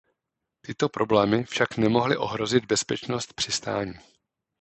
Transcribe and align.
Tyto 0.61 0.89
problémy 0.89 1.43
však 1.43 1.77
nemohly 1.77 2.17
ohrozit 2.17 2.65
bezpečnost 2.65 3.33
přistání. 3.33 3.93